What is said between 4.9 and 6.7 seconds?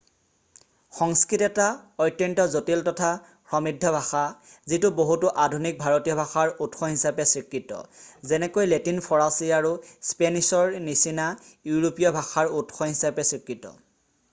বহুতো আধুনিক ভাৰতীয় ভাষাৰ